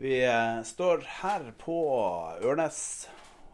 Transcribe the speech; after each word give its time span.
Vi 0.00 0.26
eh, 0.26 0.62
står 0.62 1.02
her 1.22 1.52
på 1.58 1.76
Ørnes 2.46 3.08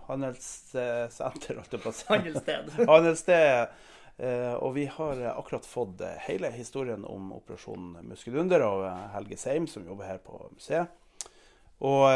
handelssenter, 0.04 1.56
holdt 1.56 1.72
jeg 1.72 1.80
på 1.80 1.88
å 1.88 1.94
si. 1.96 2.04
Handelssted. 2.10 2.68
Handelssted. 2.90 3.72
Eh, 4.20 4.52
og 4.52 4.74
vi 4.76 4.84
har 4.92 5.22
akkurat 5.30 5.64
fått 5.64 6.04
eh, 6.04 6.18
hele 6.26 6.50
historien 6.52 7.06
om 7.08 7.32
Operasjon 7.38 7.94
Muskelunder 8.10 8.60
av 8.66 8.84
Helge 9.14 9.40
Seim, 9.40 9.64
som 9.72 9.88
jobber 9.88 10.10
her 10.12 10.20
på 10.20 10.36
museet. 10.52 10.92
Og 11.84 12.06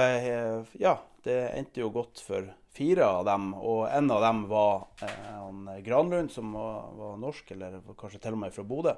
ja, 0.79 0.95
det 1.25 1.39
endte 1.57 1.81
jo 1.83 1.89
godt 1.93 2.21
for 2.23 2.47
fire 2.77 3.09
av 3.09 3.25
dem. 3.27 3.51
Og 3.57 3.89
en 3.89 4.13
av 4.13 4.23
dem 4.23 4.45
var 4.49 4.87
han 5.01 5.67
Granlund, 5.85 6.31
som 6.33 6.53
var, 6.53 6.93
var 7.01 7.17
norsk, 7.21 7.57
eller 7.57 7.81
kanskje 7.97 8.21
til 8.23 8.37
og 8.37 8.45
med 8.45 8.55
fra 8.55 8.65
Bodø. 8.65 8.95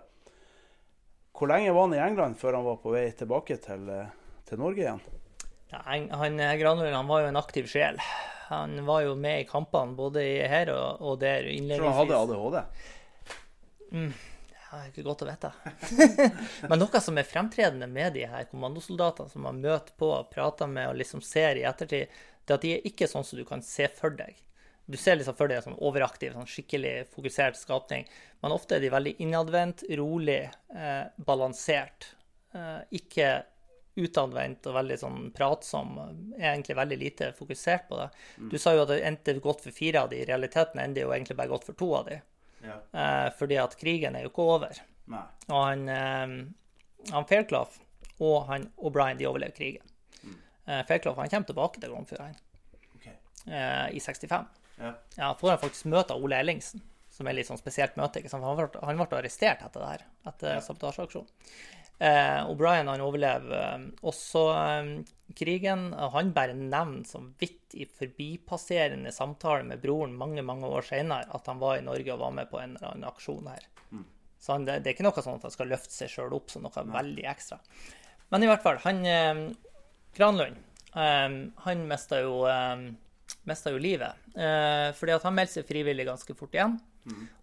Hvor 1.40 1.48
lenge 1.48 1.72
var 1.72 1.86
han 1.86 1.94
i 1.96 2.02
England 2.02 2.36
før 2.36 2.58
han 2.58 2.66
var 2.66 2.82
på 2.82 2.92
vei 2.92 3.06
tilbake 3.16 3.56
til, 3.64 3.86
eh, 3.88 4.10
til 4.50 4.60
Norge 4.62 4.84
igjen? 4.84 5.04
Ja, 5.70 5.84
han, 5.86 6.08
han 6.10 6.40
eh, 6.42 6.56
Granlund 6.58 6.96
han 6.96 7.10
var 7.10 7.22
jo 7.24 7.30
en 7.30 7.38
aktiv 7.40 7.70
sjel. 7.70 8.00
Han 8.50 8.80
var 8.86 9.04
jo 9.06 9.14
med 9.14 9.44
i 9.44 9.46
kampene 9.46 9.94
både 9.94 10.24
her 10.50 10.72
og, 10.74 11.04
og 11.06 11.20
der 11.22 11.46
Tror 11.46 11.86
han 11.86 11.98
hadde 12.00 12.18
innledningsvis. 12.18 12.26
ADHD? 12.26 12.58
Ja, 14.70 14.78
det 14.78 14.84
er 14.84 14.90
ikke 14.92 15.06
godt 15.06 15.22
å 15.24 15.26
vite. 15.26 15.48
Men 16.70 16.78
noe 16.78 17.00
som 17.02 17.18
er 17.18 17.26
fremtredende 17.26 17.88
med 17.90 18.14
de 18.14 18.26
her 18.30 18.44
kommandosoldatene 18.50 19.32
som 19.32 19.42
man 19.46 19.58
møter 19.62 19.94
på, 19.98 20.10
prater 20.30 20.70
med 20.70 20.92
og 20.92 20.98
liksom 21.00 21.22
ser 21.26 21.58
i 21.58 21.64
ettertid, 21.66 22.12
det 22.46 22.54
er 22.54 22.58
at 22.58 22.66
de 22.66 22.72
er 22.76 22.86
ikke 22.90 23.08
sånn 23.10 23.26
som 23.26 23.38
du 23.38 23.42
kan 23.46 23.62
se 23.66 23.88
for 23.94 24.14
deg. 24.14 24.38
Du 24.90 24.96
ser 24.98 25.18
liksom 25.18 25.36
for 25.38 25.50
deg 25.50 25.58
en 25.58 25.68
sånn 25.68 25.82
overaktiv, 25.86 26.34
sånn 26.34 26.50
skikkelig 26.50 26.94
fokusert 27.14 27.58
skapning, 27.58 28.06
men 28.42 28.54
ofte 28.54 28.76
er 28.76 28.82
de 28.82 28.90
veldig 28.94 29.16
innadvendt, 29.22 29.84
rolig, 29.98 30.40
eh, 30.74 31.04
balansert. 31.26 32.12
Eh, 32.54 32.80
ikke 32.98 33.28
utadvendt 33.96 34.66
og 34.70 34.74
veldig 34.76 34.96
sånn 35.00 35.18
pratsom. 35.34 35.96
Er 36.38 36.52
egentlig 36.54 36.76
veldig 36.78 36.98
lite 37.00 37.32
fokusert 37.36 37.88
på 37.88 37.98
det. 37.98 38.08
Du 38.52 38.58
sa 38.58 38.72
jo 38.76 38.84
at 38.84 38.92
det 38.92 39.00
endte 39.04 39.34
godt 39.42 39.64
for 39.66 39.74
fire 39.74 40.04
av 40.04 40.10
de. 40.12 40.20
I 40.22 40.28
realiteten 40.28 40.78
ender 40.82 41.02
jo 41.02 41.12
egentlig 41.14 41.36
bare 41.40 41.50
godt 41.52 41.66
for 41.66 41.74
to 41.80 41.88
av 41.98 42.06
de. 42.10 42.20
Ja. 42.62 42.76
Eh, 42.92 43.28
fordi 43.38 43.56
at 43.58 43.76
krigen 43.80 44.16
er 44.16 44.22
jo 44.26 44.30
ikke 44.32 44.46
over. 44.56 44.80
Nei. 45.10 45.24
Og 45.48 45.60
han, 45.64 45.88
eh, 45.88 47.12
han 47.12 47.26
Fairclough 47.26 47.78
og 48.20 48.46
han 48.50 48.68
O'Brien 48.78 49.18
de 49.18 49.26
overlever 49.26 49.56
krigen. 49.56 49.86
Eh, 50.66 50.84
Fairclough 50.86 51.16
han 51.18 51.28
kommer 51.32 51.46
tilbake 51.48 51.80
til 51.80 51.90
Glomfjord 51.90 52.20
han, 52.20 52.36
Ok. 52.94 53.06
eh, 53.48 53.88
i 53.96 54.00
65. 54.00 54.46
Ja. 54.78 54.94
Ja, 55.16 55.34
får 55.34 55.48
han 55.50 55.58
faktisk 55.58 55.84
møte 55.90 56.14
Ole 56.14 56.36
Ellingsen, 56.40 56.80
som 57.10 57.26
er 57.26 57.32
litt 57.34 57.48
sånn 57.48 57.58
spesielt 57.58 57.96
møte. 57.96 58.22
Han 58.30 58.56
ble, 58.56 58.68
han 58.86 58.96
ble 59.00 59.18
arrestert 59.18 59.64
etter 59.66 59.80
det 59.80 59.88
her, 59.88 60.04
etter 60.30 60.60
sabotasjeaksjonen. 60.60 61.28
Eh, 62.00 62.40
O'Brien 62.48 62.88
han 62.88 63.02
overlever 63.04 63.56
eh, 63.60 63.82
også 64.08 64.44
eh, 64.56 64.92
krigen. 65.36 65.90
Han 65.92 66.32
bare 66.32 66.56
nevner 66.56 67.04
som 67.04 67.34
vidt 67.38 67.76
i 67.76 67.84
forbipasserende 67.86 69.12
samtale 69.12 69.66
med 69.68 69.82
broren 69.82 70.16
mange 70.16 70.42
mange 70.42 70.66
år 70.66 70.88
senere 70.88 71.28
at 71.28 71.50
han 71.52 71.60
var 71.60 71.76
i 71.76 71.84
Norge 71.84 72.14
og 72.14 72.22
var 72.24 72.32
med 72.38 72.48
på 72.50 72.58
en 72.62 72.78
eller 72.78 72.94
annen 72.94 73.08
aksjon 73.10 73.52
her. 73.52 73.68
Så 74.40 74.54
han, 74.56 74.64
det, 74.64 74.78
det 74.80 74.90
er 74.90 74.96
ikke 74.96 75.04
noe 75.04 75.22
sånn 75.22 75.36
at 75.36 75.44
han 75.44 75.52
skal 75.52 75.68
løfte 75.68 75.92
seg 75.92 76.08
sjøl 76.08 76.32
opp 76.32 76.48
som 76.48 76.64
noe 76.64 76.86
veldig 76.88 77.26
ekstra. 77.28 77.60
Men 78.32 78.46
i 78.46 78.48
hvert 78.48 78.64
fall, 78.64 78.80
han 78.86 79.04
eh, 79.04 79.42
Granlund, 80.16 80.56
eh, 80.94 81.28
han 81.66 81.86
mista 81.90 82.22
jo, 82.24 82.46
eh, 82.48 82.88
mistet 83.44 83.74
jo 83.74 83.82
livet. 83.82 84.24
Eh, 84.34 84.88
fordi 84.96 85.14
at 85.18 85.26
han 85.28 85.36
meldte 85.36 85.60
seg 85.60 85.68
frivillig 85.68 86.08
ganske 86.08 86.36
fort 86.38 86.56
igjen. 86.56 86.80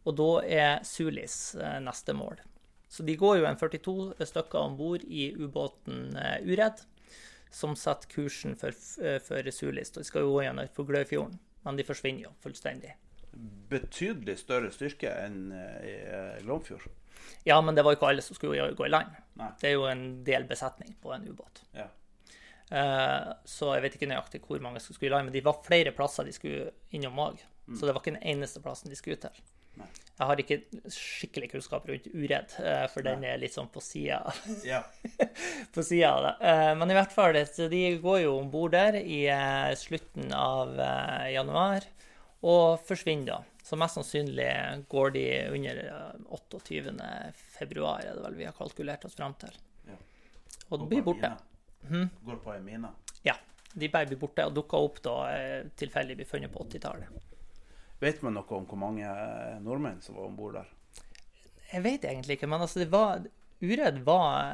Og 0.07 0.13
da 0.17 0.31
er 0.47 0.85
Sulis 0.85 1.56
neste 1.84 2.13
mål. 2.16 2.38
Så 2.97 3.03
de 3.03 3.13
går 3.16 3.35
jo 3.38 3.46
en 3.46 3.58
42 3.59 4.25
stykker 4.25 4.58
om 4.58 4.78
bord 4.78 5.03
i 5.06 5.28
ubåten 5.38 6.16
eh, 6.18 6.40
Uredd, 6.50 6.80
som 7.53 7.75
setter 7.78 8.09
kursen 8.09 8.56
for, 8.58 8.74
eh, 9.06 9.19
for 9.22 9.50
Sulis. 9.53 9.91
Og 9.94 10.00
de 10.02 10.06
skal 10.08 10.24
jo 10.25 10.31
gå 10.34 10.40
gjennom 10.47 10.72
Fugløyfjorden, 10.74 11.35
men 11.68 11.78
de 11.78 11.85
forsvinner 11.85 12.25
jo 12.25 12.31
fullstendig. 12.41 12.96
Betydelig 13.69 14.40
større 14.41 14.72
styrke 14.74 15.12
enn 15.13 15.52
eh, 15.53 15.84
i 15.91 15.94
Glomfjord. 16.41 16.88
Ja, 17.46 17.59
men 17.62 17.78
det 17.78 17.84
var 17.85 17.94
ikke 17.94 18.09
alle 18.09 18.25
som 18.25 18.34
skulle 18.34 18.66
gå 18.74 18.88
i 18.88 18.90
land. 18.90 19.14
Nei. 19.38 19.52
Det 19.62 19.69
er 19.69 19.75
jo 19.75 19.85
en 19.91 20.03
del 20.25 20.50
besetning 20.50 20.97
på 21.03 21.14
en 21.14 21.29
ubåt. 21.29 21.62
Ja. 21.78 21.91
Så 23.47 23.69
jeg 23.75 23.84
vet 23.85 23.94
ikke 23.96 24.09
nøyaktig 24.09 24.41
hvor 24.44 24.59
mange 24.59 24.81
som 24.84 24.97
skulle 24.97 25.14
i 25.14 25.14
land, 25.14 25.29
men 25.29 25.38
de 25.38 25.44
var 25.46 25.62
flere 25.64 25.94
plasser 25.96 26.25
de 26.28 26.34
skulle 26.35 26.74
innom 26.97 27.22
òg. 27.24 27.38
Så 27.78 27.85
det 27.85 27.94
var 27.94 28.02
ikke 28.02 28.16
den 28.18 28.25
eneste 28.28 28.59
plassen 28.64 28.91
de 28.91 28.97
skulle 29.00 29.22
til. 29.22 29.38
Jeg 30.18 30.26
har 30.32 30.40
ikke 30.42 30.56
skikkelig 30.90 31.48
kunnskap 31.52 31.84
rundt 31.86 32.08
uredd, 32.10 32.54
eh, 32.66 32.86
for 32.90 33.06
den 33.06 33.22
er 33.28 33.38
litt 33.38 33.54
sånn 33.54 33.68
på 33.70 33.84
sida 33.86 34.24
ja. 34.66 34.80
på 35.76 35.84
sida 35.86 36.10
av 36.16 36.24
det. 36.26 36.32
Eh, 36.50 36.72
Men 36.80 36.90
i 36.90 36.96
hvert 36.98 37.14
fall, 37.14 37.38
de 37.70 37.82
går 38.02 38.24
jo 38.24 38.32
om 38.40 38.50
bord 38.50 38.74
der 38.74 38.98
i 38.98 39.28
eh, 39.30 39.76
slutten 39.78 40.34
av 40.34 40.74
januar 41.30 41.86
og 42.42 42.82
forsvinner 42.88 43.30
da. 43.30 43.38
Så 43.68 43.78
mest 43.78 44.00
sannsynlig 44.00 44.50
går 44.90 45.14
de 45.20 45.28
under 45.54 45.84
eh, 45.86 46.26
28. 46.34 46.98
februar, 47.59 48.02
er 48.02 48.18
det 48.18 48.26
vel 48.26 48.42
vi 48.42 48.50
har 48.50 48.58
kalkulert 48.58 49.06
oss 49.06 49.18
fram 49.20 49.38
til. 49.38 49.54
Ja. 49.86 50.02
Og 50.72 50.82
de 50.82 50.90
blir 50.96 51.06
borte. 51.06 51.36
Går 52.26 52.42
på 52.42 52.58
ei 52.58 52.62
mine. 52.66 52.90
Ja. 53.28 53.38
De 53.78 53.94
bare 53.94 54.09
blir 54.09 54.18
borte 54.18 54.50
og 54.50 54.58
dukker 54.58 54.82
opp 54.82 55.04
da 55.06 55.18
tilfeldig 55.78 56.18
blir 56.18 56.26
funnet 56.26 56.50
på 56.50 56.66
80-tallet. 56.66 57.37
Vet 58.03 58.22
man 58.22 58.38
noe 58.38 58.58
om 58.58 58.68
hvor 58.69 58.80
mange 58.80 59.08
eh, 59.08 59.58
nordmenn 59.63 60.02
som 60.06 60.19
var 60.19 60.30
om 60.30 60.38
bord 60.38 60.59
der? 60.59 60.72
Jeg 61.72 61.84
vet 61.84 62.06
egentlig 62.06 62.38
ikke, 62.38 62.50
men 62.50 62.63
altså 62.63 62.84
det 62.84 62.91
var 62.94 63.25
Uredd 63.58 64.03
var 64.06 64.53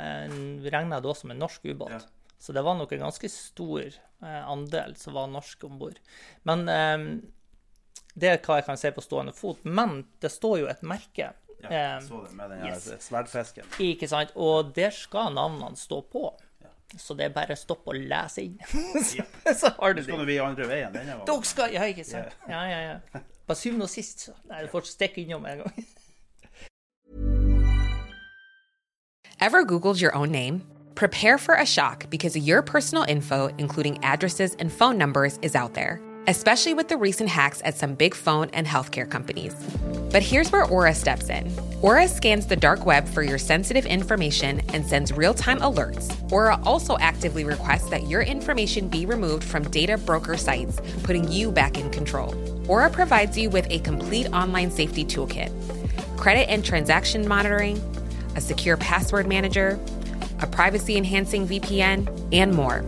regna 0.72 1.02
da 1.04 1.12
som 1.12 1.34
en 1.34 1.42
norsk 1.44 1.66
ubåt. 1.68 1.92
Ja. 1.92 2.00
Så 2.40 2.54
det 2.56 2.62
var 2.64 2.76
nok 2.80 2.92
en 2.92 3.04
ganske 3.04 3.30
stor 3.30 3.84
eh, 3.84 4.44
andel 4.48 4.96
som 4.96 5.16
var 5.16 5.28
norsk 5.31 5.64
om 5.64 5.78
bord. 5.80 6.00
Men 6.48 6.64
eh, 6.72 7.06
det 8.20 8.30
er 8.30 8.42
hva 8.44 8.58
jeg 8.59 8.68
kan 8.68 8.80
si 8.80 8.92
på 8.92 9.04
stående 9.04 9.31
fot. 9.36 9.62
Men 9.64 10.02
det 10.24 10.31
står 10.34 10.58
jo 10.64 10.68
et 10.72 10.84
merke. 10.84 11.30
Ja, 11.64 11.70
jeg 11.72 12.02
så 12.04 12.20
det 12.25 12.34
med 12.36 12.52
den 12.52 12.66
yes. 12.68 12.90
sverdfisken. 13.06 13.70
Ikke 13.84 14.10
sant? 14.12 14.34
Og 14.36 14.74
der 14.75 14.92
skal 14.92 15.31
navnene 15.38 15.80
stå 15.80 16.02
på. 16.12 16.34
Så 17.00 17.16
det 17.18 17.26
er 17.26 17.34
bare 17.34 17.56
å 17.56 17.59
stoppe 17.59 17.90
og 17.94 17.98
lese 17.98 18.44
inn. 18.46 18.58
så 19.62 19.72
har 19.80 19.94
du 19.96 20.04
Skal 20.04 20.14
det. 20.14 20.20
nå 20.20 20.26
vi 20.30 20.38
andre 20.44 20.68
veien 20.70 20.94
denne 20.94 21.16
gangen? 21.16 21.26
Dere 21.30 21.50
skal 21.50 21.74
Ja, 21.74 21.88
ikke 21.90 22.06
sant? 22.06 22.36
Ja, 22.50 22.62
ja, 22.70 22.80
ja. 22.92 23.22
På 23.48 23.56
syvende 23.58 23.88
og 23.88 23.92
sist, 23.92 24.28
så. 24.28 24.31
Nei, 24.52 24.62
du 24.64 24.70
får 24.72 24.86
stikke 24.88 25.22
innom 25.24 25.46
en 25.50 25.64
gang. 25.66 25.74
Ever 29.42 29.66
Googled 29.66 30.00
your 30.00 30.16
own 30.16 30.31
name? 30.31 30.62
Prepare 30.96 31.38
for 31.38 31.56
a 31.56 31.66
shock 31.66 32.09
because 32.09 32.38
your 32.38 32.62
personal 32.62 33.04
info, 33.04 33.50
including 33.58 33.98
addresses 34.04 34.56
and 34.60 34.72
phone 34.72 34.98
numbers, 34.98 35.40
is 35.42 35.56
out 35.56 35.74
there, 35.74 36.00
especially 36.28 36.74
with 36.74 36.88
the 36.88 36.96
recent 36.98 37.30
hacks 37.30 37.62
at 37.66 37.75
some 37.75 37.96
big 37.96 38.14
phone 38.16 38.50
and 38.54 38.68
healthcare 38.68 39.10
companies. 39.10 39.54
But 40.12 40.22
here's 40.24 40.52
where 40.52 40.64
Aura 40.66 40.94
steps 40.94 41.30
in. 41.30 41.52
Aura 41.84 42.08
scans 42.08 42.46
the 42.46 42.56
dark 42.56 42.86
web 42.86 43.10
for 43.10 43.24
your 43.24 43.38
sensitive 43.38 43.86
information 43.86 44.62
and 44.70 44.86
sends 44.86 45.12
real 45.12 45.34
time 45.34 45.60
alerts. 45.60 46.16
Aura 46.31 46.57
also 46.63 46.98
actively 47.00 47.44
requests 47.44 47.90
that 47.90 48.07
your 48.07 48.22
information 48.22 48.88
be 48.88 49.06
removed 49.06 49.44
from 49.44 49.69
data 49.69 49.98
broker 49.98 50.38
sites, 50.38 50.80
putting 51.04 51.30
you 51.30 51.52
back 51.52 51.78
in 51.78 51.90
control. 51.90 52.34
Aura 52.69 52.90
provides 52.90 53.38
you 53.38 53.50
with 53.50 53.68
a 53.69 53.80
complete 53.80 54.31
online 54.31 54.72
safety 54.72 55.04
toolkit 55.04 55.52
credit 56.16 56.50
and 56.50 56.63
transaction 56.63 57.28
monitoring, 57.28 57.75
a 58.38 58.40
secure 58.40 58.78
password 58.78 59.28
manager, 59.28 59.78
a 60.40 60.48
privacy 60.48 60.96
enhancing 60.96 61.46
VPN, 61.46 62.07
and 62.31 62.54
more. 62.54 62.86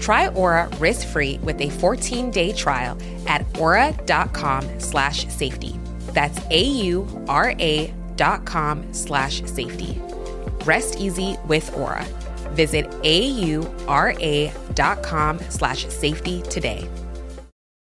Try 0.00 0.26
Aura 0.30 0.68
risk-free 0.80 1.38
with 1.44 1.60
a 1.60 1.68
14-day 1.68 2.54
trial 2.54 2.98
at 3.28 3.46
aura.com 3.56 4.80
slash 4.80 5.28
safety. 5.28 5.78
That's 6.12 6.40
A-U-R-A 6.50 7.94
dot 8.20 8.44
com 8.44 8.84
slash 8.92 9.42
safety. 9.46 9.98
Rest 10.66 11.00
easy 11.00 11.38
with 11.48 11.74
Aura. 11.74 12.04
Visit 12.52 12.86
A-U-R-A 13.02 14.52
dot 14.74 15.02
com 15.02 15.38
slash 15.48 15.86
safety 15.88 16.42
today. 16.42 16.86